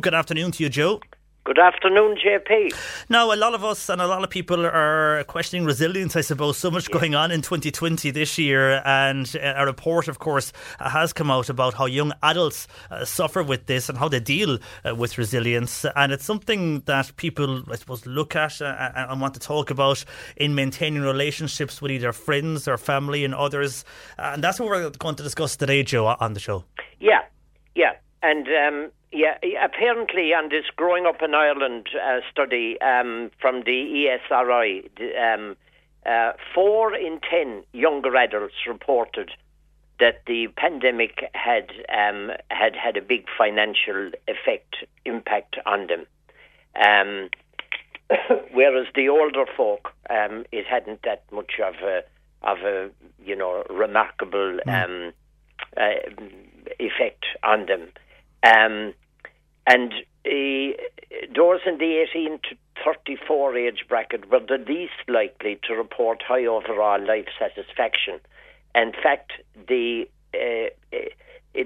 Good 0.00 0.14
afternoon 0.14 0.52
to 0.52 0.62
you, 0.62 0.68
Joe. 0.68 1.00
Good 1.42 1.58
afternoon, 1.58 2.18
JP. 2.22 2.74
Now, 3.08 3.32
a 3.32 3.34
lot 3.34 3.54
of 3.54 3.64
us 3.64 3.88
and 3.88 4.02
a 4.02 4.06
lot 4.06 4.22
of 4.22 4.28
people 4.28 4.66
are 4.66 5.24
questioning 5.24 5.64
resilience, 5.64 6.14
I 6.14 6.20
suppose. 6.20 6.58
So 6.58 6.70
much 6.70 6.88
yeah. 6.88 6.92
going 6.92 7.14
on 7.14 7.30
in 7.30 7.40
2020 7.40 8.10
this 8.10 8.36
year. 8.36 8.82
And 8.84 9.34
a 9.34 9.64
report, 9.64 10.08
of 10.08 10.18
course, 10.18 10.52
has 10.78 11.14
come 11.14 11.30
out 11.30 11.48
about 11.48 11.72
how 11.72 11.86
young 11.86 12.12
adults 12.22 12.68
uh, 12.90 13.06
suffer 13.06 13.42
with 13.42 13.64
this 13.64 13.88
and 13.88 13.96
how 13.96 14.08
they 14.08 14.20
deal 14.20 14.58
uh, 14.84 14.94
with 14.94 15.16
resilience. 15.16 15.86
And 15.96 16.12
it's 16.12 16.24
something 16.24 16.80
that 16.80 17.16
people, 17.16 17.64
I 17.72 17.76
suppose, 17.76 18.04
look 18.04 18.36
at 18.36 18.60
uh, 18.60 18.92
and 18.94 19.18
want 19.18 19.32
to 19.34 19.40
talk 19.40 19.70
about 19.70 20.04
in 20.36 20.54
maintaining 20.54 21.00
relationships 21.00 21.80
with 21.80 21.90
either 21.90 22.12
friends 22.12 22.68
or 22.68 22.76
family 22.76 23.24
and 23.24 23.34
others. 23.34 23.86
And 24.18 24.44
that's 24.44 24.60
what 24.60 24.68
we're 24.68 24.90
going 24.90 25.16
to 25.16 25.22
discuss 25.22 25.56
today, 25.56 25.82
Joe, 25.82 26.14
on 26.20 26.34
the 26.34 26.40
show. 26.40 26.64
Yeah, 27.00 27.22
yeah. 27.74 27.94
And 28.22 28.46
um, 28.48 28.90
yeah, 29.12 29.38
apparently, 29.62 30.32
and 30.32 30.50
this 30.50 30.66
Growing 30.76 31.06
Up 31.06 31.22
in 31.22 31.34
Ireland 31.34 31.88
uh, 31.94 32.20
study 32.30 32.78
um, 32.80 33.30
from 33.40 33.62
the 33.62 34.18
ESRI, 34.30 34.88
um, 35.18 35.56
uh, 36.04 36.32
four 36.54 36.94
in 36.94 37.20
ten 37.28 37.62
younger 37.72 38.14
adults 38.16 38.54
reported 38.66 39.30
that 39.98 40.22
the 40.26 40.48
pandemic 40.56 41.24
had 41.34 41.70
um, 41.88 42.30
had 42.50 42.76
had 42.76 42.96
a 42.96 43.02
big 43.02 43.26
financial 43.36 44.10
effect 44.28 44.76
impact 45.04 45.56
on 45.66 45.86
them, 45.86 46.06
um, 46.76 47.30
whereas 48.52 48.86
the 48.94 49.08
older 49.08 49.44
folk, 49.56 49.90
um, 50.10 50.44
it 50.52 50.66
hadn't 50.66 51.02
that 51.02 51.24
much 51.32 51.54
of 51.64 51.74
a 51.76 52.02
of 52.42 52.58
a 52.58 52.90
you 53.24 53.34
know 53.34 53.64
remarkable 53.70 54.58
mm. 54.66 55.12
uh, 55.76 55.80
effect 56.78 57.24
on 57.42 57.66
them. 57.66 57.88
Um, 58.42 58.94
and 59.66 59.92
uh, 60.24 60.76
those 61.34 61.60
in 61.66 61.78
the 61.78 62.04
18 62.10 62.38
to 62.50 62.56
34 62.84 63.56
age 63.56 63.84
bracket 63.88 64.30
were 64.30 64.40
the 64.40 64.64
least 64.66 65.08
likely 65.08 65.58
to 65.66 65.74
report 65.74 66.22
high 66.26 66.46
overall 66.46 67.04
life 67.04 67.28
satisfaction. 67.38 68.20
In 68.74 68.92
fact, 68.92 69.32
the 69.66 70.08
uh, 70.34 70.68
uh 70.94 70.98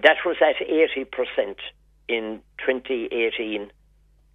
that 0.03 0.17
was 0.25 0.37
at 0.41 0.57
80% 0.67 1.57
in 2.09 2.41
2018, 2.65 3.71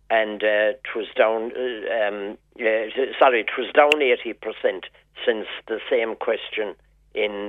and 0.09 0.43
uh, 0.43 0.45
it 0.45 0.87
was 0.95 1.07
down. 1.17 1.51
Uh, 1.55 2.07
um, 2.07 2.37
uh, 2.59 3.15
sorry, 3.17 3.41
it 3.41 3.51
was 3.57 3.71
down 3.73 3.91
80% 3.93 4.83
since 5.25 5.47
the 5.67 5.79
same 5.89 6.15
question 6.15 6.75
in 7.15 7.47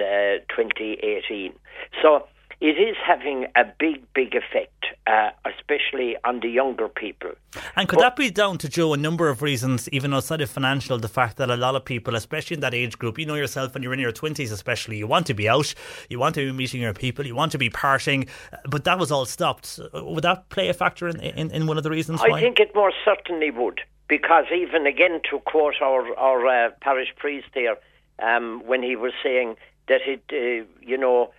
2018. 0.49 1.53
So 2.01 2.27
it 2.61 2.77
is 2.77 2.97
having 3.07 3.47
a 3.55 3.65
big, 3.79 4.03
big 4.15 4.35
effect, 4.35 4.87
uh, 5.07 5.31
especially 5.45 6.17
on 6.25 6.41
the 6.41 6.49
younger 6.49 6.89
people. 6.89 7.31
And 7.77 7.89
could 7.89 7.99
but, 7.99 8.03
that 8.03 8.17
be 8.17 8.31
down 8.31 8.59
to 8.59 8.69
Joe 8.69 8.93
a 8.93 8.97
number 8.97 9.29
of 9.29 9.43
reasons, 9.43 9.89
even 9.91 10.13
outside 10.13 10.41
of 10.41 10.51
financial? 10.51 10.99
The 10.99 11.09
fact 11.09 11.37
that 11.37 11.51
a 11.51 11.57
lot 11.57 11.77
of 11.77 11.85
people, 11.85 12.17
especially 12.17 12.55
in 12.55 12.61
that 12.61 12.75
age 12.75 12.99
group, 12.99 13.17
you 13.17 13.27
know 13.27 13.37
yourself 13.37 13.75
when 13.75 13.83
you're 13.85 13.95
in 13.95 14.01
your 14.01 14.13
twenties, 14.13 14.51
especially, 14.51 14.97
you 14.97 15.07
want 15.07 15.27
to 15.27 15.35
be 15.35 15.49
out, 15.49 15.73
you 16.09 16.19
want 16.19 16.35
to 16.35 16.47
be 16.47 16.53
meeting 16.53 16.81
your 16.81 16.95
people, 16.95 17.25
you 17.25 17.37
want 17.37 17.53
to 17.53 17.59
be 17.59 17.71
partying, 17.71 18.29
but 18.69 18.83
that 18.85 18.99
was 18.99 19.13
all 19.13 19.25
stopped. 19.25 19.79
Would 19.95 20.25
that 20.25 20.49
play 20.49 20.69
a 20.69 20.75
factor 20.75 21.07
in 21.07 21.21
in, 21.21 21.51
in 21.53 21.67
one 21.69 21.79
of 21.79 21.85
the 21.85 21.91
reasons? 21.91 22.21
I 22.21 22.31
why? 22.31 22.41
think 22.41 22.59
it 22.59 22.75
more 22.75 22.93
certainly 23.05 23.53
would, 23.53 23.81
because 24.09 24.47
even 24.53 24.85
again 24.85 25.21
to 25.31 25.39
quote 25.41 25.77
our 25.81 26.13
our 26.17 26.47
uh, 26.47 26.71
parish 26.81 27.15
priest 27.17 27.47
there, 27.55 27.77
um, 28.19 28.63
when 28.67 28.83
he 28.83 28.97
was 28.97 29.13
saying 29.23 29.55
that 29.87 30.01
it, 30.07 30.23
uh, 30.33 30.67
you 30.81 30.99
know 30.99 31.31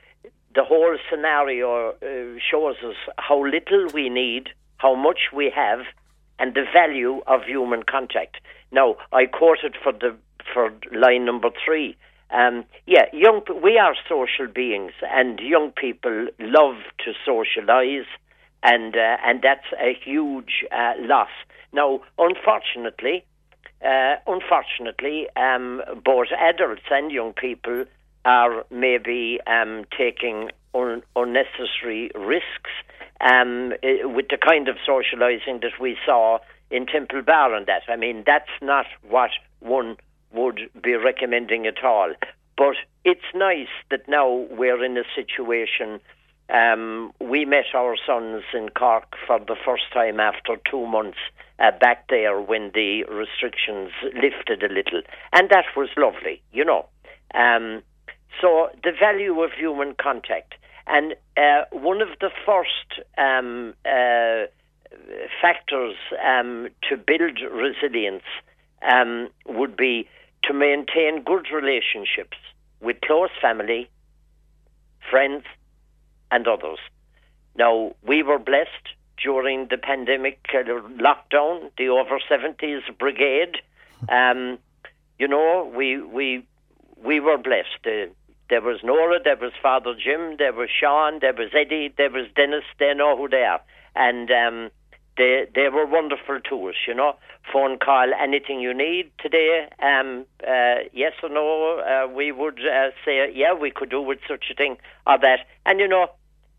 the 0.55 0.63
whole 0.63 0.97
scenario 1.09 1.91
uh, 1.91 2.39
shows 2.51 2.75
us 2.83 2.95
how 3.17 3.43
little 3.45 3.87
we 3.93 4.09
need, 4.09 4.49
how 4.77 4.95
much 4.95 5.31
we 5.33 5.51
have, 5.55 5.79
and 6.39 6.53
the 6.53 6.65
value 6.73 7.21
of 7.27 7.43
human 7.43 7.83
contact. 7.83 8.37
Now, 8.71 8.95
I 9.11 9.25
quoted 9.25 9.75
for 9.83 9.91
the 9.93 10.15
for 10.53 10.71
line 10.91 11.25
number 11.25 11.49
three. 11.63 11.95
Um, 12.31 12.65
yeah, 12.85 13.05
young 13.13 13.41
we 13.61 13.77
are 13.77 13.95
social 14.07 14.47
beings, 14.53 14.93
and 15.01 15.39
young 15.39 15.71
people 15.71 16.27
love 16.39 16.77
to 17.03 17.13
socialise, 17.27 18.05
and 18.63 18.95
uh, 18.95 19.17
and 19.25 19.41
that's 19.41 19.65
a 19.79 19.97
huge 20.03 20.65
uh, 20.71 20.93
loss. 20.99 21.29
Now, 21.73 22.01
unfortunately, 22.17 23.25
uh, 23.83 24.15
unfortunately, 24.27 25.27
um, 25.35 25.81
both 26.03 26.27
adults 26.38 26.83
and 26.89 27.11
young 27.11 27.33
people 27.33 27.85
are 28.29 28.63
maybe 28.69 29.40
um, 29.47 29.85
taking 29.97 30.51
un- 30.75 31.01
unnecessary 31.16 32.12
risks 32.13 32.69
um, 33.22 33.73
with 34.03 34.28
the 34.29 34.38
kind 34.38 34.67
of 34.67 34.75
socialising 34.88 35.62
that 35.62 35.79
we 35.81 35.97
saw 36.06 36.38
in 36.69 36.85
Temple 36.85 37.23
Bar 37.23 37.56
and 37.56 37.66
that. 37.66 37.81
I 37.88 37.95
mean, 37.95 38.23
that's 38.28 38.51
not 38.62 38.85
what 39.01 39.31
one 39.62 39.97
would 40.31 40.59
be 40.84 40.94
recommending 40.94 41.66
at 41.66 41.84
all. 41.84 42.13
But 42.56 42.75
it's 43.03 43.25
nice 43.34 43.73
that 43.89 44.07
now 44.07 44.45
we're 44.51 44.84
in 44.84 44.95
a 44.95 45.03
situation. 45.16 46.00
Um, 46.53 47.12
we 47.19 47.45
met 47.45 47.73
our 47.73 47.95
sons 48.06 48.44
in 48.53 48.69
Cork 48.69 49.16
for 49.25 49.39
the 49.39 49.56
first 49.66 49.91
time 49.91 50.19
after 50.19 50.56
two 50.69 50.85
months 50.85 51.18
uh, 51.57 51.72
back 51.81 52.09
there 52.09 52.39
when 52.39 52.69
the 52.75 53.06
restrictions 53.06 53.91
lifted 54.13 54.62
a 54.62 54.72
little, 54.72 55.01
and 55.34 55.50
that 55.50 55.66
was 55.75 55.89
lovely, 55.97 56.44
you 56.51 56.63
know. 56.63 56.85
Um, 57.34 57.81
so 58.41 58.69
the 58.84 58.91
value 58.91 59.41
of 59.41 59.51
human 59.51 59.95
contact. 60.00 60.56
And 60.88 61.16
uh, 61.38 61.66
one 61.72 62.01
of 62.01 62.09
the 62.19 62.31
first 62.45 63.06
um, 63.17 63.73
uh, 63.85 64.47
factors 65.41 65.95
um, 66.25 66.69
to 66.89 66.97
build 66.97 67.39
resilience 67.51 68.23
um, 68.81 69.29
would 69.45 69.78
be 69.78 70.07
to 70.44 70.53
maintain 70.53 71.23
good 71.23 71.47
relationships 71.53 72.38
with 72.81 73.01
close 73.01 73.29
family, 73.41 73.89
friends, 75.09 75.44
and 76.31 76.47
others. 76.47 76.79
Now, 77.56 77.94
we 78.07 78.23
were 78.23 78.39
blessed 78.39 78.95
during 79.22 79.68
the 79.69 79.78
pandemic 79.78 80.39
uh, 80.53 80.63
lockdown, 80.98 81.71
the 81.77 81.89
over 81.89 82.19
70s 82.30 82.81
brigade. 82.98 83.57
Um, 84.07 84.59
you 85.18 85.27
know, 85.27 85.69
we, 85.75 86.01
we, 86.01 86.48
we 87.03 87.19
were 87.19 87.38
blessed. 87.38 87.86
Uh, 87.86 88.13
there 88.50 88.62
was 88.62 88.80
Nora, 88.84 89.19
there 89.24 89.38
was 89.38 89.51
Father 89.62 89.94
Jim, 89.94 90.38
there 90.38 90.54
was 90.54 90.69
Sean, 90.69 91.19
there 91.22 91.34
was 91.34 91.50
Eddie, 91.54 91.94
there 91.98 92.10
was 92.10 92.25
Dennis. 92.36 92.63
They 92.80 92.94
know 92.94 93.16
who 93.16 93.30
they 93.30 93.44
are, 93.44 93.62
and 93.96 94.30
um, 94.31 94.72
they 95.18 95.46
they 95.54 95.69
were 95.69 95.86
wonderful 95.86 96.40
to 96.50 96.69
us. 96.69 96.75
You 96.88 96.96
know, 96.96 97.16
phone 97.54 97.78
call 97.78 98.12
anything 98.19 98.60
you 98.60 98.74
need 98.74 99.12
today. 99.19 99.68
Um, 99.81 100.25
uh, 100.48 100.90
yes 100.94 101.13
or 101.22 101.30
no, 101.30 101.80
uh, 101.80 102.12
we 102.12 102.31
would 102.31 102.60
uh, 102.60 102.90
say 103.06 103.31
yeah, 103.34 103.54
we 103.54 103.69
could 103.69 103.90
do 103.90 104.01
with 104.01 104.19
such 104.28 104.46
a 104.51 104.56
thing 104.56 104.78
or 105.06 105.19
that, 105.19 105.42
and 105.66 105.80
you 105.80 105.88
know 105.88 106.07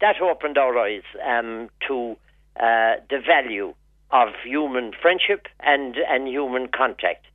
that 0.00 0.20
opened 0.20 0.58
our 0.58 0.78
eyes 0.78 1.02
um, 1.26 1.68
to 1.88 2.16
uh, 2.56 2.96
the 3.10 3.18
value 3.26 3.74
of 4.12 4.28
human 4.44 4.92
friendship 5.00 5.48
and 5.60 5.96
and 5.96 6.28
human 6.28 6.68
contact. 6.68 7.26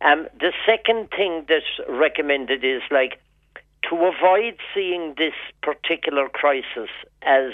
Um, 0.00 0.26
the 0.38 0.52
second 0.66 1.08
thing 1.10 1.46
that's 1.48 1.88
recommended 1.88 2.62
is 2.62 2.82
like 2.90 3.20
to 3.88 3.96
avoid 3.96 4.56
seeing 4.74 5.14
this 5.16 5.34
particular 5.62 6.28
crisis 6.28 6.90
as 7.22 7.52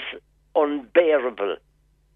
unbearable, 0.55 1.57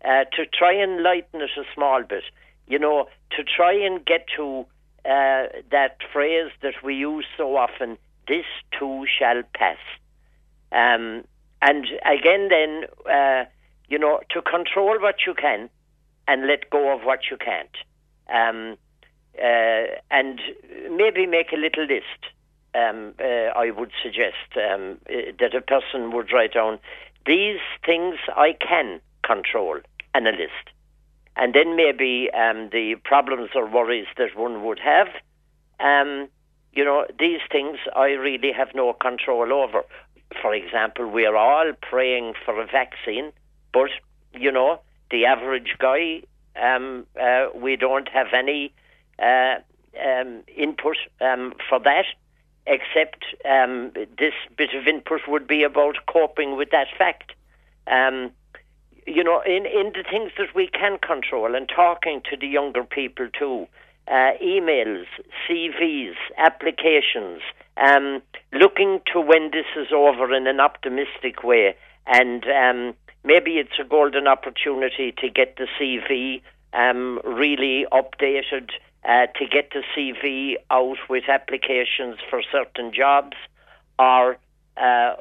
uh, 0.04 0.24
to 0.36 0.46
try 0.46 0.72
and 0.72 1.02
lighten 1.02 1.40
it 1.40 1.50
a 1.56 1.64
small 1.74 2.02
bit. 2.02 2.24
You 2.66 2.78
know, 2.78 3.08
to 3.36 3.44
try 3.44 3.74
and 3.74 4.04
get 4.04 4.26
to 4.36 4.66
uh, 5.04 5.48
that 5.70 5.98
phrase 6.12 6.50
that 6.62 6.74
we 6.82 6.94
use 6.94 7.26
so 7.36 7.56
often, 7.56 7.98
this 8.26 8.46
too 8.78 9.04
shall 9.18 9.42
pass. 9.54 9.78
Um, 10.72 11.24
and 11.60 11.86
again, 12.04 12.48
then, 12.48 12.84
uh, 13.10 13.44
you 13.88 13.98
know, 13.98 14.20
to 14.30 14.42
control 14.42 15.00
what 15.00 15.16
you 15.26 15.34
can 15.34 15.68
and 16.26 16.46
let 16.46 16.70
go 16.70 16.94
of 16.94 17.04
what 17.04 17.20
you 17.30 17.36
can't. 17.36 17.76
Um, 18.32 18.76
uh, 19.38 20.00
and 20.10 20.40
maybe 20.90 21.26
make 21.26 21.52
a 21.52 21.56
little 21.56 21.84
list. 21.84 22.32
Um, 22.74 23.14
uh, 23.20 23.52
I 23.54 23.70
would 23.70 23.92
suggest 24.02 24.50
um, 24.56 24.98
uh, 25.08 25.32
that 25.38 25.54
a 25.54 25.60
person 25.60 26.10
would 26.12 26.32
write 26.32 26.54
down 26.54 26.80
these 27.24 27.60
things 27.86 28.16
I 28.36 28.56
can 28.60 29.00
control 29.22 29.78
and 30.12 30.26
a 30.26 30.32
list. 30.32 30.70
And 31.36 31.54
then 31.54 31.76
maybe 31.76 32.30
um, 32.32 32.70
the 32.70 32.96
problems 33.04 33.50
or 33.54 33.66
worries 33.68 34.06
that 34.16 34.36
one 34.36 34.64
would 34.64 34.80
have, 34.80 35.08
um, 35.80 36.28
you 36.72 36.84
know, 36.84 37.06
these 37.18 37.40
things 37.50 37.78
I 37.94 38.08
really 38.10 38.52
have 38.52 38.68
no 38.74 38.92
control 38.92 39.52
over. 39.52 39.82
For 40.42 40.54
example, 40.54 41.06
we 41.08 41.26
are 41.26 41.36
all 41.36 41.72
praying 41.80 42.34
for 42.44 42.60
a 42.60 42.66
vaccine, 42.66 43.32
but, 43.72 43.90
you 44.32 44.50
know, 44.50 44.80
the 45.10 45.26
average 45.26 45.76
guy, 45.78 46.22
um, 46.60 47.06
uh, 47.20 47.46
we 47.54 47.76
don't 47.76 48.08
have 48.08 48.28
any 48.32 48.72
uh, 49.20 49.56
um, 50.04 50.42
input 50.56 50.96
for 51.18 51.80
that, 51.84 52.06
except 52.66 53.24
um, 53.48 53.92
this 54.18 54.34
bit 54.56 54.74
of 54.74 54.86
input 54.86 55.22
would 55.28 55.46
be 55.46 55.62
about 55.62 55.96
coping 56.06 56.56
with 56.56 56.70
that 56.70 56.88
fact. 56.96 57.32
Um, 57.86 58.30
you 59.06 59.22
know, 59.22 59.42
in, 59.42 59.66
in 59.66 59.92
the 59.94 60.04
things 60.08 60.32
that 60.38 60.54
we 60.54 60.68
can 60.68 60.98
control 60.98 61.54
and 61.54 61.68
talking 61.68 62.22
to 62.30 62.36
the 62.36 62.46
younger 62.46 62.84
people 62.84 63.28
too, 63.38 63.66
uh, 64.08 64.32
emails, 64.42 65.04
CVs, 65.48 66.14
applications, 66.38 67.40
um, 67.76 68.22
looking 68.52 69.00
to 69.12 69.20
when 69.20 69.50
this 69.50 69.66
is 69.76 69.88
over 69.92 70.32
in 70.34 70.46
an 70.46 70.60
optimistic 70.60 71.42
way. 71.42 71.76
And 72.06 72.44
um, 72.46 72.94
maybe 73.24 73.52
it's 73.52 73.78
a 73.80 73.84
golden 73.84 74.26
opportunity 74.26 75.12
to 75.18 75.28
get 75.28 75.56
the 75.56 75.66
CV 75.78 76.42
um, 76.72 77.20
really 77.24 77.86
updated, 77.92 78.70
uh, 79.04 79.26
to 79.38 79.46
get 79.46 79.70
the 79.72 79.82
CV 79.94 80.54
out 80.70 80.98
with 81.08 81.24
applications 81.28 82.16
for 82.30 82.42
certain 82.50 82.92
jobs 82.92 83.36
or 83.98 84.38
uh, 84.76 85.14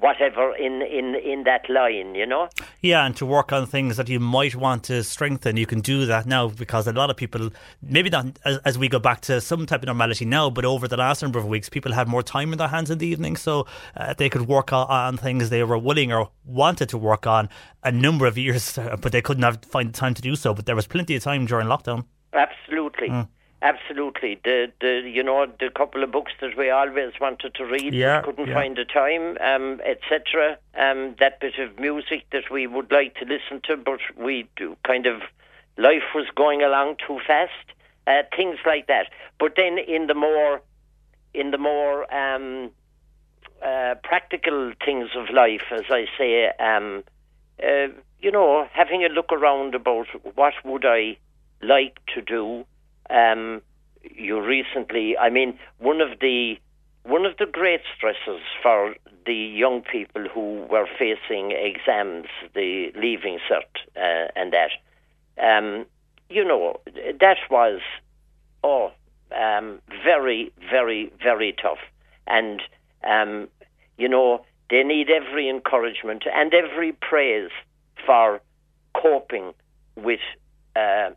whatever 0.00 0.54
in, 0.56 0.82
in, 0.82 1.14
in 1.14 1.44
that 1.44 1.68
line, 1.70 2.14
you 2.14 2.26
know? 2.26 2.48
Yeah, 2.80 3.04
and 3.04 3.16
to 3.16 3.26
work 3.26 3.52
on 3.52 3.66
things 3.66 3.96
that 3.98 4.08
you 4.08 4.18
might 4.18 4.56
want 4.56 4.84
to 4.84 5.04
strengthen, 5.04 5.56
you 5.56 5.66
can 5.66 5.80
do 5.80 6.06
that 6.06 6.26
now 6.26 6.48
because 6.48 6.86
a 6.86 6.92
lot 6.92 7.10
of 7.10 7.16
people, 7.16 7.50
maybe 7.80 8.10
not 8.10 8.38
as, 8.44 8.58
as, 8.64 8.78
we 8.78 8.88
go 8.88 8.98
back 8.98 9.20
to 9.22 9.40
some 9.40 9.64
type 9.66 9.82
of 9.82 9.86
normality 9.86 10.24
now, 10.24 10.50
but 10.50 10.64
over 10.64 10.88
the 10.88 10.96
last 10.96 11.22
number 11.22 11.38
of 11.38 11.46
weeks, 11.46 11.68
people 11.68 11.92
have 11.92 12.08
more 12.08 12.22
time 12.22 12.52
in 12.52 12.58
their 12.58 12.68
hands 12.68 12.90
in 12.90 12.98
the 12.98 13.06
evening, 13.06 13.36
so 13.36 13.66
uh, 13.96 14.12
they 14.14 14.28
could 14.28 14.48
work 14.48 14.72
on, 14.72 14.86
on, 14.88 15.16
things 15.16 15.50
they 15.50 15.62
were 15.62 15.78
willing 15.78 16.12
or 16.12 16.30
wanted 16.44 16.88
to 16.88 16.98
work 16.98 17.26
on 17.26 17.48
a 17.84 17.92
number 17.92 18.26
of 18.26 18.36
years, 18.36 18.78
but 19.00 19.12
they 19.12 19.22
couldn't 19.22 19.44
have 19.44 19.64
find 19.64 19.90
the 19.90 19.96
time 19.96 20.14
to 20.14 20.22
do 20.22 20.34
so. 20.34 20.52
But 20.52 20.66
there 20.66 20.76
was 20.76 20.86
plenty 20.86 21.14
of 21.14 21.22
time 21.22 21.46
during 21.46 21.68
lockdown. 21.68 22.06
Absolutely. 22.36 23.08
Mm. 23.08 23.28
Absolutely, 23.62 24.38
the 24.44 24.70
the 24.82 25.10
you 25.10 25.22
know 25.22 25.46
the 25.58 25.70
couple 25.70 26.04
of 26.04 26.12
books 26.12 26.32
that 26.42 26.56
we 26.58 26.68
always 26.68 27.14
wanted 27.18 27.54
to 27.54 27.64
read, 27.64 27.94
yeah, 27.94 28.20
couldn't 28.20 28.48
yeah. 28.48 28.54
find 28.54 28.76
the 28.76 28.84
time, 28.84 29.38
um, 29.40 29.80
etc. 29.80 30.58
Um, 30.74 31.16
that 31.20 31.40
bit 31.40 31.58
of 31.58 31.78
music 31.78 32.26
that 32.32 32.50
we 32.50 32.66
would 32.66 32.92
like 32.92 33.14
to 33.14 33.24
listen 33.24 33.62
to, 33.64 33.78
but 33.78 34.00
we 34.18 34.46
do 34.56 34.76
kind 34.86 35.06
of 35.06 35.22
life 35.78 36.02
was 36.14 36.26
going 36.36 36.62
along 36.62 36.96
too 37.06 37.18
fast. 37.26 37.52
Uh, 38.06 38.22
things 38.36 38.58
like 38.64 38.86
that. 38.86 39.06
But 39.40 39.54
then 39.56 39.78
in 39.78 40.06
the 40.06 40.14
more 40.14 40.60
in 41.32 41.50
the 41.50 41.58
more 41.58 42.12
um, 42.14 42.70
uh, 43.64 43.94
practical 44.04 44.72
things 44.84 45.08
of 45.16 45.30
life, 45.30 45.62
as 45.72 45.84
I 45.90 46.06
say, 46.18 46.52
um, 46.60 47.02
uh, 47.62 47.88
you 48.20 48.30
know, 48.30 48.68
having 48.72 49.04
a 49.04 49.08
look 49.08 49.32
around 49.32 49.74
about 49.74 50.06
what 50.34 50.54
would 50.64 50.84
I 50.84 51.16
like 51.62 51.98
to 52.14 52.22
do 52.22 52.64
um, 53.10 53.62
you 54.02 54.40
recently, 54.40 55.16
I 55.16 55.30
mean, 55.30 55.58
one 55.78 56.00
of 56.00 56.18
the 56.20 56.56
one 57.02 57.24
of 57.24 57.36
the 57.36 57.46
great 57.46 57.82
stresses 57.96 58.40
for 58.62 58.94
the 59.26 59.34
young 59.34 59.82
people 59.82 60.26
who 60.28 60.66
were 60.68 60.88
facing 60.98 61.52
exams, 61.52 62.26
the 62.52 62.90
leaving 62.96 63.38
cert, 63.48 63.60
uh, 63.96 64.28
and 64.34 64.52
that, 64.52 64.70
um, 65.40 65.86
you 66.28 66.44
know, 66.44 66.80
that 67.20 67.36
was 67.48 67.80
oh 68.64 68.90
um, 69.32 69.80
very, 70.04 70.52
very, 70.70 71.12
very 71.22 71.54
tough, 71.60 71.78
and 72.26 72.60
um, 73.04 73.48
you 73.98 74.08
know 74.08 74.44
they 74.68 74.82
need 74.82 75.08
every 75.10 75.48
encouragement 75.48 76.24
and 76.34 76.52
every 76.52 76.92
praise 76.92 77.50
for 78.04 78.40
coping 79.00 79.54
with 79.96 80.20
uh, 80.74 81.10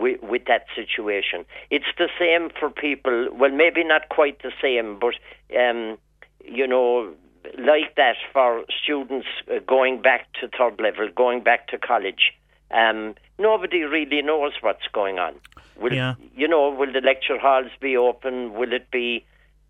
with, 0.00 0.22
with 0.22 0.42
that 0.46 0.64
situation. 0.74 1.44
It's 1.70 1.92
the 1.98 2.08
same 2.18 2.50
for 2.58 2.70
people. 2.70 3.28
Well, 3.32 3.50
maybe 3.50 3.84
not 3.84 4.08
quite 4.08 4.42
the 4.42 4.52
same, 4.60 4.98
but 4.98 5.14
um, 5.56 5.98
you 6.44 6.66
know, 6.66 7.12
like 7.58 7.94
that 7.96 8.16
for 8.32 8.64
students 8.82 9.26
uh, 9.50 9.60
going 9.66 10.02
back 10.02 10.26
to 10.40 10.48
third 10.48 10.80
level, 10.80 11.08
going 11.14 11.42
back 11.42 11.68
to 11.68 11.78
college. 11.78 12.32
Um, 12.70 13.14
nobody 13.38 13.82
really 13.82 14.22
knows 14.22 14.52
what's 14.60 14.86
going 14.92 15.18
on. 15.18 15.34
Will 15.80 15.92
yeah. 15.92 16.14
you 16.36 16.46
know? 16.46 16.70
Will 16.70 16.92
the 16.92 17.00
lecture 17.00 17.38
halls 17.38 17.70
be 17.80 17.96
open? 17.96 18.52
Will 18.52 18.72
it 18.72 18.90
be 18.90 19.24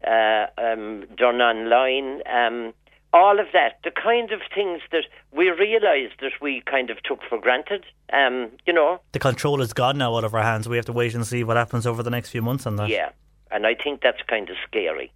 uh, 0.07 0.47
um, 0.59 1.07
done 1.17 1.41
online? 1.41 2.23
Um, 2.27 2.75
all 3.13 3.41
of 3.41 3.47
that, 3.53 3.81
the 3.85 3.91
kind 3.91 4.31
of 4.33 4.41
things 4.55 4.83
that 4.93 5.05
we 5.33 5.51
realised 5.51 6.15
that 6.21 6.33
we 6.41 6.63
kind 6.67 6.91
of 6.91 7.03
took 7.03 7.21
for 7.29 7.41
granted. 7.41 7.85
Um, 8.13 8.51
you 8.67 8.73
know, 8.73 9.01
the 9.13 9.19
control 9.19 9.61
is 9.61 9.73
gone 9.73 9.99
now 9.99 10.17
out 10.17 10.25
of 10.25 10.35
our 10.35 10.43
hands. 10.43 10.69
We 10.69 10.77
have 10.77 10.87
to 10.87 10.93
wait 10.93 11.15
and 11.15 11.27
see 11.27 11.45
what 11.45 11.57
happens 11.57 11.87
over 11.87 12.03
the 12.03 12.11
next 12.11 12.31
few 12.31 12.43
months 12.43 12.67
on 12.67 12.77
that. 12.77 12.89
Yeah, 12.89 13.11
and 13.51 13.67
I 13.67 13.75
think 13.75 14.01
that's 14.03 14.23
kind 14.29 14.49
of 14.49 14.57
scary. 14.67 15.13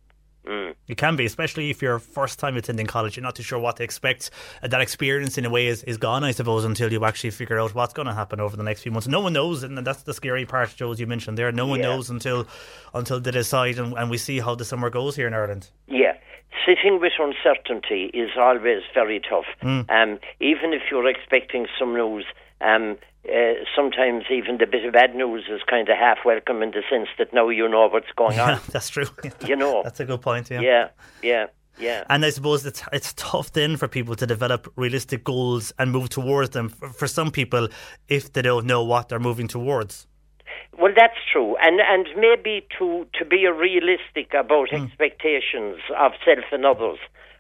Mm. 0.47 0.75
It 0.89 0.99
can 0.99 1.17
be, 1.17 1.25
especially 1.25 1.71
if 1.71 1.81
you're 1.81 1.99
first 1.99 2.39
time 2.39 2.57
attending 2.57 2.87
college. 2.87 3.17
You're 3.17 3.23
not 3.23 3.35
too 3.35 3.43
sure 3.43 3.59
what 3.59 3.77
to 3.77 3.83
expect. 3.83 4.31
And 4.61 4.71
that 4.73 4.83
experience, 4.83 5.39
in 5.39 5.47
a 5.47 5.51
way, 5.51 5.69
is, 5.69 5.83
is 5.85 5.97
gone, 5.97 6.23
I 6.23 6.33
suppose, 6.33 6.65
until 6.65 6.93
you 6.93 7.05
actually 7.05 7.31
figure 7.31 7.59
out 7.59 7.75
what's 7.75 7.95
going 7.95 8.09
to 8.09 8.15
happen 8.15 8.41
over 8.41 8.57
the 8.57 8.63
next 8.63 8.83
few 8.83 8.93
months. 8.93 9.09
No 9.09 9.21
one 9.21 9.33
knows, 9.33 9.63
and 9.63 9.79
that's 9.79 10.03
the 10.03 10.13
scary 10.13 10.45
part, 10.45 10.75
Joe, 10.77 10.93
as 10.93 11.01
you 11.01 11.07
mentioned 11.07 11.39
there. 11.39 11.51
No 11.51 11.67
one 11.67 11.81
yeah. 11.81 11.87
knows 11.87 12.11
until 12.11 12.47
until 12.93 13.21
they 13.21 13.31
decide, 13.31 13.79
and, 13.79 13.95
and 13.97 14.11
we 14.11 14.19
see 14.19 14.39
how 14.41 14.55
the 14.55 14.67
summer 14.67 14.91
goes 14.91 15.17
here 15.17 15.27
in 15.27 15.33
Ireland. 15.33 15.71
Yeah, 15.87 16.13
sitting 16.67 17.01
with 17.01 17.13
uncertainty 17.19 18.11
is 18.15 18.31
always 18.39 18.83
very 18.93 19.21
tough. 19.21 19.47
Mm. 19.63 19.91
Um, 19.91 20.19
even 20.41 20.73
if 20.73 20.83
you're 20.91 21.09
expecting 21.09 21.67
some 21.79 21.95
news, 21.95 22.25
um, 22.61 22.97
uh, 23.29 23.55
sometimes 23.75 24.25
even 24.31 24.59
the 24.59 24.67
bit 24.67 24.85
of 24.85 24.93
bad 24.93 25.15
news 25.15 25.45
is 25.49 25.61
kind 25.69 25.89
of 25.89 25.97
half 25.97 26.19
welcome 26.25 26.63
in 26.63 26.71
the 26.71 26.83
sense 26.91 27.09
that 27.19 27.33
now 27.33 27.49
you 27.49 27.69
know 27.69 27.89
what's 27.89 28.13
going 28.17 28.37
yeah, 28.37 28.55
on. 28.55 28.61
That's 28.73 28.89
true. 28.89 29.07
You 29.47 29.57
know, 29.57 29.83
that's 29.83 30.01
a 30.01 30.05
good 30.05 30.23
point. 30.23 30.51
Yeah, 30.51 30.61
yeah, 30.61 30.89
yeah. 31.23 31.47
Yeah. 31.79 32.05
And 32.09 32.25
I 32.25 32.31
suppose 32.31 32.65
it's 32.65 32.83
it's 32.93 33.13
tough 33.15 33.53
then 33.53 33.77
for 33.77 33.89
people 33.89 34.15
to 34.17 34.27
develop 34.27 34.73
realistic 34.77 35.25
goals 35.25 35.73
and 35.79 35.91
move 35.91 36.09
towards 36.09 36.51
them. 36.51 36.69
For, 36.69 36.89
for 36.89 37.07
some 37.09 37.31
people, 37.31 37.69
if 38.09 38.33
they 38.33 38.43
don't 38.43 38.67
know 38.67 38.85
what 38.85 39.09
they're 39.09 39.19
moving 39.19 39.49
towards. 39.49 40.07
Well, 40.79 40.93
that's 40.97 41.19
true, 41.33 41.57
and 41.61 41.81
and 41.81 42.07
maybe 42.17 42.67
to 42.79 43.07
to 43.15 43.25
be 43.25 43.47
realistic 43.47 44.35
about 44.35 44.71
mm. 44.71 44.85
expectations 44.85 45.79
of 45.97 46.13
self 46.25 46.45
and 46.53 46.67
others. 46.67 46.99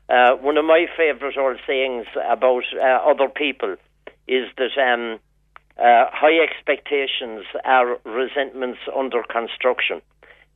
Uh, 0.08 0.36
one 0.36 0.56
of 0.58 0.64
my 0.64 0.86
favourite 0.96 1.36
old 1.38 1.58
sayings 1.66 2.06
about 2.28 2.64
uh, 2.76 3.10
other 3.10 3.28
people 3.28 3.76
is 4.28 4.46
that 4.58 4.76
um, 4.78 5.18
uh, 5.78 6.06
high 6.12 6.38
expectations 6.38 7.44
are 7.64 7.98
resentments 8.04 8.78
under 8.94 9.22
construction. 9.22 10.00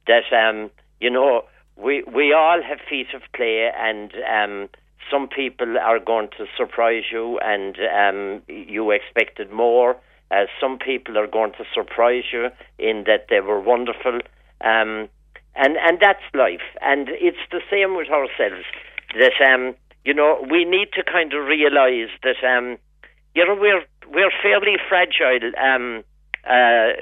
That 0.06 0.30
um, 0.32 0.70
you 1.00 1.10
know, 1.10 1.44
we 1.76 2.02
we 2.02 2.32
all 2.32 2.62
have 2.62 2.78
feet 2.88 3.08
of 3.14 3.22
clay, 3.34 3.70
and 3.76 4.12
um, 4.30 4.68
some 5.10 5.28
people 5.28 5.78
are 5.78 5.98
going 5.98 6.28
to 6.38 6.46
surprise 6.56 7.04
you, 7.10 7.38
and 7.40 7.76
um, 7.78 8.42
you 8.48 8.90
expected 8.90 9.50
more 9.50 9.96
some 10.60 10.78
people 10.78 11.18
are 11.18 11.26
going 11.26 11.52
to 11.52 11.64
surprise 11.74 12.24
you 12.32 12.48
in 12.78 13.04
that 13.06 13.26
they 13.30 13.40
were 13.40 13.60
wonderful. 13.60 14.20
Um, 14.60 15.08
and, 15.54 15.76
and 15.76 15.98
that's 16.00 16.22
life. 16.34 16.62
And 16.80 17.08
it's 17.08 17.38
the 17.50 17.60
same 17.70 17.96
with 17.96 18.08
ourselves. 18.08 18.64
That, 19.18 19.32
um, 19.44 19.74
you 20.04 20.14
know, 20.14 20.44
we 20.50 20.64
need 20.64 20.88
to 20.94 21.02
kind 21.02 21.32
of 21.32 21.46
realize 21.46 22.10
that, 22.22 22.36
um, 22.46 22.78
you 23.34 23.46
know, 23.46 23.56
we're, 23.58 23.84
we're 24.12 24.30
fairly 24.42 24.76
fragile 24.88 25.50
um, 25.60 26.04
uh, 26.48 26.92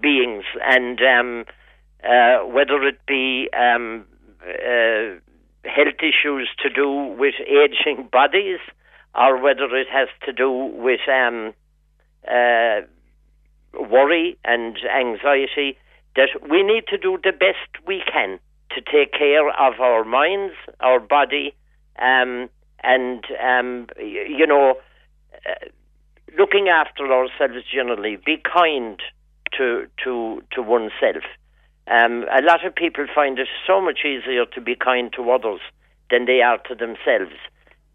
beings. 0.00 0.44
And 0.62 1.00
um, 1.00 1.44
uh, 2.04 2.46
whether 2.46 2.82
it 2.84 3.04
be 3.06 3.48
um, 3.52 4.04
uh, 4.42 5.18
health 5.64 6.00
issues 6.00 6.48
to 6.62 6.70
do 6.70 7.16
with 7.18 7.34
aging 7.40 8.08
bodies, 8.12 8.60
or 9.16 9.40
whether 9.40 9.64
it 9.76 9.88
has 9.90 10.08
to 10.24 10.32
do 10.32 10.50
with 10.50 11.00
um, 11.08 11.54
uh, 12.28 12.80
worry 13.72 14.36
and 14.44 14.76
anxiety, 14.84 15.78
that 16.16 16.30
we 16.50 16.62
need 16.62 16.86
to 16.88 16.98
do 16.98 17.18
the 17.22 17.32
best 17.32 17.86
we 17.86 18.02
can 18.10 18.38
to 18.70 18.80
take 18.80 19.12
care 19.12 19.48
of 19.48 19.80
our 19.80 20.04
minds, 20.04 20.54
our 20.80 21.00
body, 21.00 21.54
um, 21.98 22.48
and 22.82 23.24
um, 23.42 23.86
you 23.98 24.46
know, 24.46 24.74
uh, 25.48 25.66
looking 26.38 26.68
after 26.68 27.10
ourselves 27.12 27.64
generally. 27.72 28.16
Be 28.24 28.36
kind 28.36 29.00
to 29.56 29.86
to 30.04 30.42
to 30.52 30.62
oneself. 30.62 31.24
Um, 31.88 32.24
a 32.24 32.42
lot 32.42 32.66
of 32.66 32.74
people 32.74 33.06
find 33.14 33.38
it 33.38 33.48
so 33.66 33.80
much 33.80 34.00
easier 34.04 34.44
to 34.54 34.60
be 34.60 34.74
kind 34.74 35.12
to 35.14 35.30
others 35.30 35.60
than 36.10 36.26
they 36.26 36.40
are 36.40 36.58
to 36.68 36.74
themselves. 36.74 37.38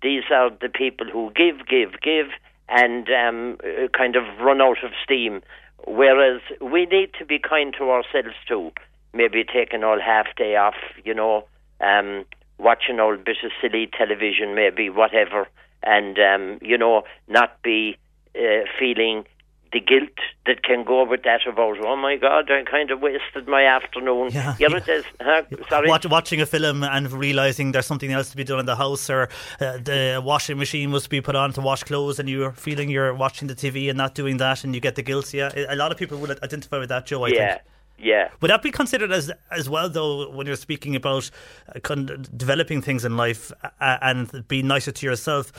These 0.02 0.24
are 0.32 0.50
the 0.50 0.70
people 0.70 1.08
who 1.12 1.32
give, 1.36 1.68
give, 1.68 2.00
give, 2.02 2.28
and 2.70 3.08
um, 3.10 3.58
uh, 3.64 3.88
kind 3.96 4.16
of 4.16 4.24
run 4.40 4.62
out 4.62 4.84
of 4.84 4.92
steam. 5.04 5.42
Whereas 5.86 6.42
we 6.62 6.86
need 6.86 7.12
to 7.20 7.26
be 7.26 7.40
kind 7.40 7.74
to 7.78 7.90
ourselves 7.92 8.36
too. 8.48 8.72
Maybe 9.14 9.44
taking 9.44 9.84
all 9.84 10.00
half 10.00 10.28
day 10.38 10.56
off, 10.56 10.76
you 11.04 11.14
know, 11.14 11.46
um, 11.82 12.26
watching 12.58 13.00
all 13.00 13.18
bit 13.18 13.38
of 13.44 13.52
silly 13.62 13.90
television, 13.98 14.56
maybe 14.56 14.90
whatever, 14.90 15.48
and 15.84 16.18
um, 16.20 16.60
you 16.62 16.78
know, 16.78 17.04
not 17.28 17.62
be 17.62 17.98
uh, 18.36 18.64
feeling 18.80 19.26
the 19.74 19.80
guilt 19.80 20.10
that 20.46 20.64
can 20.64 20.84
go 20.84 21.06
with 21.06 21.24
that 21.24 21.42
about 21.48 21.78
oh 21.86 21.96
my 21.96 22.18
god 22.18 22.52
I 22.52 22.64
kind 22.64 22.92
of 22.92 23.02
wasted 23.02 23.48
my 23.48 23.64
afternoon 23.64 24.30
yeah, 24.32 24.56
Here 24.56 24.70
yeah. 24.70 24.78
it 24.78 24.88
is 24.88 25.06
huh? 25.22 25.44
sorry 25.70 25.88
Watch, 25.90 26.06
watching 26.06 26.42
a 26.42 26.46
film 26.46 26.84
and 26.84 27.12
realizing 27.12 27.72
there's 27.72 27.86
something 27.86 28.12
else 28.12 28.32
to 28.32 28.38
be 28.38 28.44
done 28.44 28.60
in 28.60 28.66
the 28.66 28.76
house 28.76 29.10
or 29.10 29.30
uh, 29.60 29.78
the 29.78 30.22
washing 30.24 30.58
machine 30.58 30.92
must 30.92 31.10
be 31.10 31.22
put 31.22 31.36
on 31.36 31.54
to 31.54 31.62
wash 31.62 31.84
clothes 31.84 32.20
and 32.20 32.30
you're 32.30 32.52
feeling 32.52 32.90
you're 32.90 33.14
watching 33.14 33.48
the 33.48 33.56
TV 33.56 33.90
and 33.90 33.98
not 33.98 34.16
doing 34.16 34.38
that 34.38 34.64
and 34.64 34.76
you 34.76 34.82
get 34.82 34.96
the 34.96 35.04
guilt 35.04 35.34
yeah 35.34 35.52
a 35.70 35.76
lot 35.76 35.92
of 35.92 35.98
people 35.98 36.18
would 36.18 36.32
identify 36.44 36.78
with 36.78 36.90
that 36.90 37.06
Joe 37.06 37.26
I 37.26 37.30
yeah 37.30 37.54
think. 37.54 37.62
Yeah. 38.04 38.30
Would 38.42 38.50
that 38.50 38.64
be 38.64 38.72
considered 38.72 39.12
as 39.12 39.32
as 39.52 39.70
well, 39.70 39.88
though, 39.88 40.32
when 40.32 40.48
you're 40.48 40.56
speaking 40.56 40.96
about 40.96 41.30
uh, 41.70 41.80
con- 41.82 42.26
developing 42.36 42.82
things 42.82 43.06
in 43.06 43.16
life 43.16 43.52
uh, 43.64 43.98
and 44.02 44.48
being 44.48 44.68
nicer 44.68 44.92
to 44.92 45.06
yourself? 45.06 45.52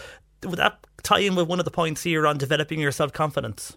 Would 0.45 0.59
that 0.59 0.85
tie 1.05 1.21
in 1.21 1.37
with 1.37 1.47
one 1.47 1.61
of 1.61 1.65
the 1.65 1.71
points 1.71 2.03
here 2.03 2.27
on 2.27 2.39
developing 2.39 2.81
your 2.81 2.91
self 2.91 3.13
confidence? 3.13 3.77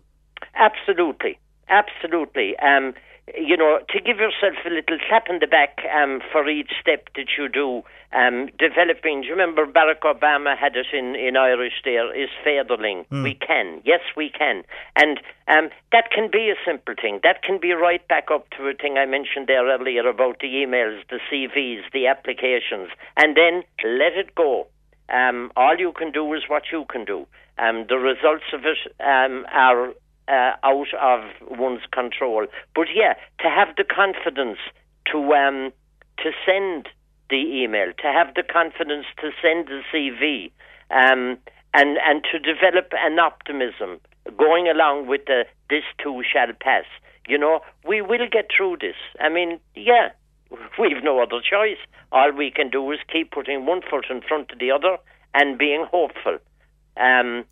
Absolutely, 0.55 1.37
absolutely. 1.69 2.57
Um, 2.59 2.93
you 3.33 3.57
know, 3.57 3.79
to 3.89 3.99
give 3.99 4.17
yourself 4.17 4.53
a 4.65 4.69
little 4.69 4.97
slap 5.09 5.25
in 5.29 5.39
the 5.39 5.47
back 5.47 5.79
um, 5.89 6.21
for 6.31 6.47
each 6.47 6.69
step 6.79 7.09
that 7.15 7.25
you 7.37 7.49
do, 7.49 7.81
um, 8.13 8.49
developing. 8.59 9.21
Do 9.21 9.27
you 9.27 9.33
remember 9.33 9.65
Barack 9.65 10.01
Obama 10.05 10.55
had 10.55 10.75
it 10.75 10.85
in, 10.93 11.15
in 11.15 11.35
Irish 11.35 11.81
there, 11.83 12.13
is 12.15 12.29
féidir 12.45 12.79
linn. 12.79 13.05
Mm. 13.11 13.23
We 13.23 13.33
can. 13.33 13.81
Yes, 13.83 14.01
we 14.15 14.29
can. 14.29 14.63
And 14.95 15.19
um, 15.47 15.69
that 15.91 16.11
can 16.11 16.29
be 16.31 16.51
a 16.51 16.55
simple 16.65 16.93
thing. 17.01 17.19
That 17.23 17.41
can 17.41 17.59
be 17.59 17.71
right 17.73 18.07
back 18.07 18.29
up 18.31 18.47
to 18.57 18.67
a 18.67 18.73
thing 18.75 18.97
I 18.97 19.05
mentioned 19.05 19.47
there 19.47 19.65
earlier 19.65 20.07
about 20.07 20.39
the 20.39 20.47
emails, 20.47 21.01
the 21.09 21.19
CVs, 21.31 21.81
the 21.93 22.05
applications, 22.07 22.89
and 23.17 23.35
then 23.35 23.63
let 23.83 24.13
it 24.13 24.35
go. 24.35 24.67
Um, 25.09 25.51
all 25.55 25.75
you 25.77 25.93
can 25.97 26.11
do 26.11 26.33
is 26.33 26.43
what 26.47 26.63
you 26.71 26.85
can 26.89 27.05
do. 27.05 27.25
Um, 27.57 27.85
the 27.89 27.97
results 27.97 28.45
of 28.53 28.61
it 28.65 28.77
um, 28.99 29.45
are 29.51 29.93
uh, 30.27 30.53
out 30.63 30.93
of 31.01 31.21
one's 31.59 31.85
control. 31.91 32.45
But 32.73 32.87
yeah, 32.93 33.13
to 33.39 33.49
have 33.49 33.75
the 33.77 33.83
confidence 33.83 34.59
to 35.11 35.17
um, 35.33 35.71
to 36.19 36.31
send 36.45 36.89
the 37.29 37.37
email, 37.37 37.87
to 38.01 38.07
have 38.07 38.33
the 38.35 38.43
confidence 38.43 39.05
to 39.21 39.31
send 39.41 39.67
the 39.67 39.81
CV, 39.91 40.51
um, 40.91 41.37
and 41.73 41.97
and 42.05 42.23
to 42.31 42.39
develop 42.39 42.91
an 42.93 43.19
optimism 43.19 43.99
going 44.37 44.67
along 44.67 45.07
with 45.07 45.25
the 45.27 45.45
this 45.69 45.83
too 46.01 46.21
shall 46.31 46.53
pass. 46.59 46.85
You 47.27 47.37
know, 47.37 47.61
we 47.87 48.01
will 48.01 48.27
get 48.31 48.49
through 48.55 48.77
this. 48.81 48.95
I 49.19 49.29
mean, 49.29 49.59
yeah, 49.75 50.09
we've 50.79 51.03
no 51.03 51.21
other 51.21 51.41
choice. 51.41 51.77
All 52.11 52.31
we 52.31 52.51
can 52.51 52.69
do 52.69 52.91
is 52.91 52.99
keep 53.11 53.31
putting 53.31 53.65
one 53.65 53.81
foot 53.81 54.05
in 54.09 54.21
front 54.21 54.51
of 54.51 54.59
the 54.59 54.71
other 54.71 54.97
and 55.33 55.57
being 55.57 55.85
hopeful. 55.91 56.37
Um, 56.97 57.45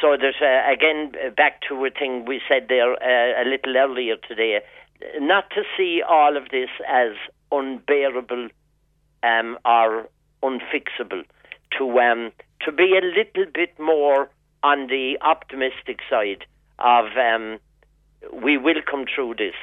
so 0.00 0.16
there's 0.18 0.40
uh, 0.40 0.70
again 0.70 1.12
back 1.36 1.60
to 1.68 1.84
a 1.84 1.90
thing 1.90 2.24
we 2.24 2.40
said 2.48 2.66
there 2.68 2.92
uh, 2.92 3.42
a 3.42 3.44
little 3.48 3.76
earlier 3.76 4.16
today. 4.28 4.60
Not 5.20 5.50
to 5.50 5.62
see 5.76 6.02
all 6.08 6.36
of 6.36 6.48
this 6.50 6.70
as 6.88 7.12
unbearable 7.52 8.48
um, 9.22 9.58
or 9.64 10.08
unfixable. 10.42 11.24
To 11.78 11.98
um, 11.98 12.32
to 12.62 12.72
be 12.72 12.96
a 12.96 13.04
little 13.04 13.50
bit 13.52 13.78
more 13.78 14.30
on 14.62 14.86
the 14.86 15.18
optimistic 15.20 16.00
side 16.08 16.46
of 16.78 17.06
um, 17.16 17.58
we 18.32 18.56
will 18.56 18.82
come 18.88 19.04
through 19.12 19.34
this 19.36 19.54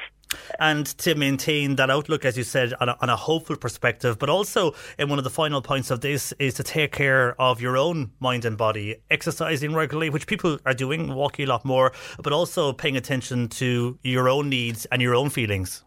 and 0.58 0.86
to 0.98 1.14
maintain 1.14 1.76
that 1.76 1.90
outlook, 1.90 2.24
as 2.24 2.36
you 2.36 2.44
said, 2.44 2.74
on 2.80 2.88
a, 2.88 2.96
on 3.00 3.10
a, 3.10 3.16
hopeful 3.16 3.56
perspective. 3.56 4.18
But 4.18 4.28
also, 4.28 4.74
in 4.98 5.08
one 5.08 5.18
of 5.18 5.24
the 5.24 5.30
final 5.30 5.62
points 5.62 5.90
of 5.90 6.00
this, 6.00 6.32
is 6.38 6.54
to 6.54 6.62
take 6.62 6.92
care 6.92 7.40
of 7.40 7.60
your 7.60 7.76
own 7.76 8.10
mind 8.20 8.44
and 8.44 8.56
body, 8.56 8.96
exercising 9.10 9.74
regularly, 9.74 10.10
which 10.10 10.26
people 10.26 10.58
are 10.66 10.74
doing, 10.74 11.14
walking 11.14 11.46
a 11.46 11.48
lot 11.48 11.64
more, 11.64 11.92
but 12.22 12.32
also 12.32 12.72
paying 12.72 12.96
attention 12.96 13.48
to 13.48 13.98
your 14.02 14.28
own 14.28 14.48
needs 14.48 14.86
and 14.86 15.00
your 15.00 15.14
own 15.14 15.30
feelings. 15.30 15.84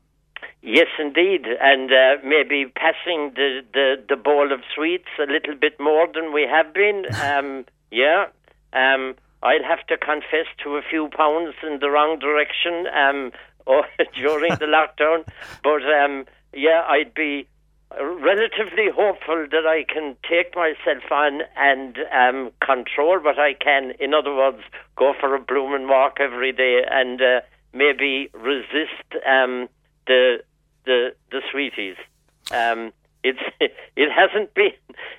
Yes, 0.62 0.88
indeed, 1.00 1.46
and 1.62 1.92
uh, 1.92 2.18
maybe 2.26 2.66
passing 2.76 3.32
the, 3.36 3.62
the, 3.74 4.04
the 4.10 4.16
bowl 4.16 4.52
of 4.52 4.60
sweets 4.76 5.08
a 5.18 5.32
little 5.32 5.56
bit 5.56 5.80
more 5.80 6.08
than 6.14 6.34
we 6.34 6.48
have 6.50 6.74
been. 6.74 7.06
Um, 7.28 7.66
yeah, 7.92 8.26
um, 8.74 9.16
I'll 9.44 9.64
have 9.64 9.86
to 9.88 9.98
confess 9.98 10.48
to 10.64 10.76
a 10.78 10.82
few 10.82 11.10
pounds 11.16 11.56
in 11.64 11.80
the 11.80 11.90
wrong 11.90 12.20
direction. 12.20 12.86
Um, 12.88 13.32
or 13.68 13.86
during 14.16 14.54
the 14.56 14.66
lockdown. 14.66 15.26
But 15.64 15.84
um, 15.84 16.26
yeah, 16.54 16.84
I'd 16.88 17.14
be 17.14 17.48
relatively 17.92 18.90
hopeful 18.94 19.48
that 19.52 19.66
I 19.66 19.86
can 19.92 20.16
take 20.30 20.56
myself 20.56 21.12
on 21.12 21.42
and 21.56 21.98
um, 22.12 22.52
control 22.66 23.20
what 23.20 23.40
I 23.40 23.54
can. 23.54 23.94
In 24.00 24.14
other 24.14 24.34
words, 24.34 24.62
go 24.96 25.14
for 25.20 25.36
a 25.36 25.40
blooming 25.40 25.88
walk 25.88 26.18
every 26.20 26.52
day 26.52 26.82
and 26.90 27.22
uh, 27.22 27.42
maybe 27.74 28.30
resist 28.34 29.08
um, 29.26 29.70
the 30.06 30.40
the 30.86 31.14
the 31.32 31.42
sweeties. 31.52 31.98
Um, 32.52 32.92
it's 33.24 33.40
it 33.60 34.12
hasn't 34.12 34.54
been 34.54 34.72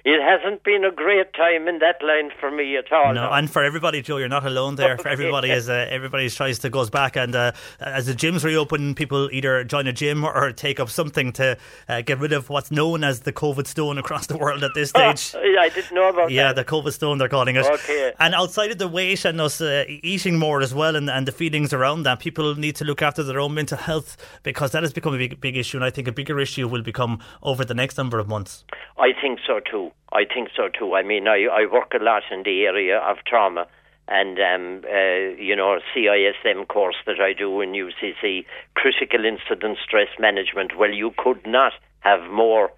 it 0.04 0.22
hasn't 0.22 0.62
been 0.62 0.84
a 0.84 0.90
great 0.90 1.32
time 1.34 1.68
in 1.68 1.78
that 1.80 2.02
line 2.02 2.30
for 2.40 2.50
me 2.50 2.76
at 2.76 2.90
all. 2.92 3.12
No, 3.14 3.30
and 3.30 3.50
for 3.50 3.62
everybody, 3.62 4.00
Joe, 4.02 4.16
you're 4.16 4.28
not 4.28 4.46
alone 4.46 4.76
there. 4.76 4.96
For 4.96 5.08
everybody, 5.16 5.50
as 5.50 5.68
uh, 5.68 5.86
everybody 5.90 6.30
tries 6.30 6.58
to 6.60 6.70
goes 6.70 6.90
back, 6.90 7.16
and 7.16 7.34
uh, 7.34 7.52
as 7.80 8.06
the 8.06 8.14
gyms 8.14 8.44
reopen, 8.44 8.94
people 8.94 9.28
either 9.32 9.64
join 9.64 9.86
a 9.86 9.92
gym 9.92 10.24
or 10.24 10.52
take 10.52 10.80
up 10.80 10.88
something 10.88 11.32
to 11.32 11.58
uh, 11.88 12.00
get 12.02 12.18
rid 12.18 12.32
of 12.32 12.48
what's 12.48 12.70
known 12.70 13.04
as 13.04 13.20
the 13.20 13.32
COVID 13.32 13.66
stone 13.66 13.98
across 13.98 14.26
the 14.26 14.36
world 14.36 14.64
at 14.64 14.74
this 14.74 14.90
stage. 14.96 15.34
Oh, 15.34 15.56
I 15.60 15.68
didn't 15.68 15.94
know 15.94 16.08
about 16.08 16.28
that. 16.28 16.34
yeah, 16.34 16.52
that. 16.52 16.66
the 16.66 16.72
COVID 16.72 16.92
stone 16.92 17.18
they're 17.18 17.28
calling 17.28 17.56
it. 17.56 17.66
Okay. 17.66 18.12
And 18.18 18.34
outside 18.34 18.70
of 18.70 18.78
the 18.78 18.88
weight 18.88 19.24
and 19.24 19.40
us 19.40 19.60
uh, 19.60 19.84
eating 19.88 20.38
more 20.38 20.62
as 20.62 20.74
well, 20.74 20.96
and, 20.96 21.10
and 21.10 21.26
the 21.26 21.32
feelings 21.32 21.72
around 21.72 22.04
that, 22.04 22.20
people 22.20 22.54
need 22.54 22.76
to 22.76 22.84
look 22.84 23.02
after 23.02 23.22
their 23.22 23.40
own 23.40 23.54
mental 23.54 23.78
health 23.78 24.16
because 24.42 24.72
that 24.72 24.82
has 24.82 24.92
become 24.92 25.14
a 25.14 25.18
big, 25.18 25.40
big 25.40 25.56
issue, 25.56 25.76
and 25.76 25.84
I 25.84 25.90
think 25.90 26.08
a 26.08 26.12
bigger 26.12 26.40
issue 26.40 26.66
will 26.68 26.82
become 26.82 27.20
over 27.42 27.64
the 27.64 27.74
next 27.74 27.87
number 27.96 28.18
of 28.18 28.28
months. 28.28 28.64
I 28.98 29.12
think 29.20 29.40
so 29.46 29.60
too. 29.60 29.90
I 30.12 30.24
think 30.24 30.50
so 30.56 30.68
too. 30.68 30.94
I 30.94 31.02
mean, 31.02 31.28
I, 31.28 31.46
I 31.50 31.66
work 31.70 31.92
a 31.98 32.02
lot 32.02 32.22
in 32.30 32.42
the 32.42 32.64
area 32.64 32.98
of 32.98 33.18
trauma 33.26 33.66
and 34.08 34.38
um, 34.38 34.84
uh, 34.90 35.36
you 35.38 35.54
know 35.54 35.78
CISM 35.94 36.66
course 36.68 36.96
that 37.06 37.20
I 37.20 37.32
do 37.34 37.60
in 37.60 37.72
UCC, 37.72 38.46
critical 38.74 39.24
incident 39.24 39.78
stress 39.84 40.08
management. 40.18 40.72
Well, 40.78 40.92
you 40.92 41.12
could 41.16 41.46
not 41.46 41.72
have 42.00 42.30
more. 42.30 42.70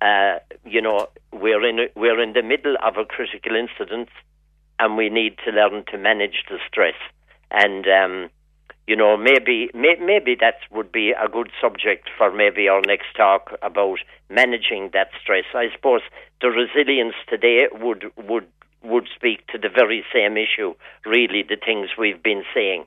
Uh, 0.00 0.38
you 0.64 0.80
know, 0.80 1.08
we're 1.32 1.66
in 1.66 1.80
a, 1.80 1.86
we're 1.96 2.22
in 2.22 2.34
the 2.34 2.42
middle 2.42 2.76
of 2.82 2.96
a 2.96 3.04
critical 3.04 3.56
incident, 3.56 4.08
and 4.78 4.96
we 4.96 5.08
need 5.08 5.36
to 5.44 5.50
learn 5.50 5.84
to 5.90 5.98
manage 5.98 6.44
the 6.48 6.58
stress. 6.68 6.94
And 7.50 7.86
um, 7.88 8.30
you 8.86 8.96
know, 8.96 9.16
maybe 9.16 9.68
may, 9.74 9.96
maybe 10.00 10.36
that 10.40 10.58
would 10.70 10.92
be 10.92 11.10
a 11.10 11.28
good 11.28 11.50
subject 11.60 12.08
for 12.16 12.32
maybe 12.32 12.68
our 12.68 12.80
next 12.82 13.14
talk 13.16 13.52
about 13.62 13.98
managing 14.30 14.90
that 14.92 15.08
stress. 15.20 15.44
I 15.54 15.66
suppose 15.74 16.02
the 16.40 16.48
resilience 16.48 17.14
today 17.28 17.66
would 17.72 18.10
would 18.16 18.46
would 18.82 19.08
speak 19.14 19.46
to 19.48 19.58
the 19.58 19.68
very 19.68 20.04
same 20.12 20.36
issue. 20.36 20.74
Really, 21.04 21.42
the 21.42 21.56
things 21.56 21.90
we've 21.98 22.22
been 22.22 22.44
saying. 22.54 22.84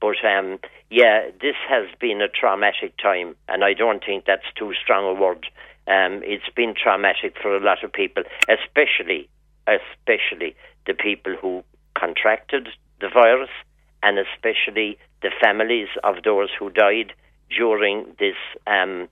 But 0.00 0.16
um, 0.24 0.58
yeah, 0.90 1.30
this 1.40 1.56
has 1.68 1.86
been 2.00 2.22
a 2.22 2.28
traumatic 2.28 2.96
time, 2.96 3.36
and 3.48 3.62
I 3.62 3.74
don't 3.74 4.02
think 4.04 4.24
that's 4.24 4.50
too 4.56 4.72
strong 4.82 5.04
a 5.04 5.20
word. 5.20 5.46
Um, 5.86 6.22
it's 6.24 6.48
been 6.56 6.74
traumatic 6.80 7.36
for 7.40 7.54
a 7.54 7.60
lot 7.60 7.84
of 7.84 7.92
people, 7.92 8.22
especially 8.48 9.28
especially 9.66 10.56
the 10.86 10.94
people 10.94 11.36
who 11.40 11.62
contracted 11.96 12.68
the 13.00 13.08
virus 13.08 13.50
and 14.02 14.18
especially 14.18 14.98
the 15.22 15.30
families 15.40 15.88
of 16.04 16.16
those 16.24 16.50
who 16.58 16.70
died 16.70 17.12
during 17.56 18.06
this 18.18 18.36
um, 18.66 19.08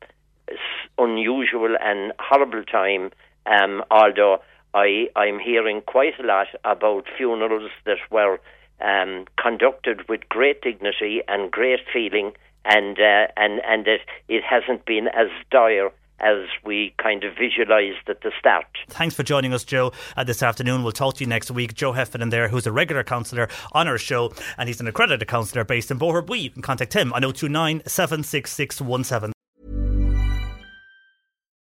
unusual 0.99 1.76
and 1.81 2.12
horrible 2.19 2.64
time. 2.64 3.11
Um, 3.47 3.83
although 3.90 4.38
I, 4.75 5.09
I'm 5.17 5.38
hearing 5.38 5.83
quite 5.83 6.19
a 6.21 6.26
lot 6.26 6.49
about 6.64 7.07
funerals 7.17 7.71
that 7.85 7.99
were 8.11 8.38
um, 8.81 9.26
conducted 9.40 10.09
with 10.09 10.29
great 10.29 10.62
dignity 10.62 11.23
and 11.29 11.50
great 11.50 11.81
feeling, 11.93 12.33
and 12.64 12.99
uh, 12.99 13.26
and 13.37 13.61
and 13.67 13.85
that 13.87 14.00
it 14.29 14.43
hasn't 14.43 14.85
been 14.85 15.09
as 15.09 15.29
dire 15.50 15.90
as 16.21 16.49
we 16.65 16.95
kind 17.03 17.25
of 17.25 17.35
visualised 17.35 18.09
at 18.09 18.21
the 18.23 18.33
start. 18.39 18.67
Thanks 18.89 19.15
for 19.15 19.23
joining 19.23 19.53
us, 19.53 19.65
Joe, 19.65 19.93
uh, 20.17 20.25
this 20.25 20.43
afternoon. 20.43 20.83
We'll 20.83 20.93
talk 20.93 21.15
to 21.17 21.25
you 21.25 21.29
next 21.29 21.50
week. 21.50 21.75
Joe 21.75 21.93
Heffernan 21.93 22.31
there, 22.31 22.49
who's 22.49 22.67
a 22.67 22.73
regular 22.73 23.05
counsellor 23.05 23.49
on 23.73 23.89
our 23.89 23.99
show, 23.99 24.33
and 24.59 24.69
he's 24.69 24.81
an 24.81 24.87
accredited 24.87 25.27
counsellor 25.29 25.65
based 25.65 25.91
in 25.91 25.99
Boherbue. 25.99 26.41
You 26.41 26.50
can 26.50 26.62
contact 26.62 26.93
him 26.93 27.12
on 27.12 27.23
029 27.23 27.83
76617. 27.87 29.33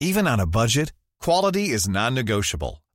Even 0.01 0.27
on 0.27 0.41
a 0.41 0.47
budget, 0.47 0.93
quality 1.21 1.71
is 1.71 1.89
non-negotiable. 1.89 2.82